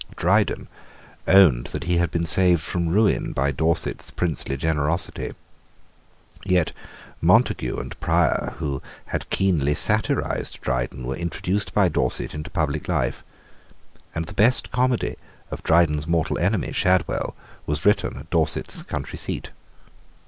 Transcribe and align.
Dryden 0.15 0.67
owned 1.27 1.67
that 1.67 1.83
he 1.83 1.97
had 1.97 2.09
been 2.09 2.25
saved 2.25 2.61
from 2.63 2.89
ruin 2.89 3.33
by 3.33 3.51
Dorset's 3.51 4.09
princely 4.09 4.57
generosity. 4.57 5.33
Yet 6.43 6.71
Montague 7.21 7.77
and 7.77 7.99
Prior, 7.99 8.55
who 8.57 8.81
had 9.05 9.29
keenly 9.29 9.75
satirised 9.75 10.59
Dryden, 10.61 11.05
were 11.05 11.13
introduced 11.15 11.75
by 11.75 11.87
Dorset 11.87 12.33
into 12.33 12.49
public 12.49 12.87
life; 12.87 13.23
and 14.15 14.25
the 14.25 14.33
best 14.33 14.71
comedy 14.71 15.17
of 15.51 15.61
Dryden's 15.61 16.07
mortal 16.07 16.39
enemy, 16.39 16.71
Shadwell, 16.71 17.35
was 17.67 17.85
written 17.85 18.17
at 18.17 18.31
Dorset's 18.31 18.81
country 18.81 19.19
seat. 19.19 19.51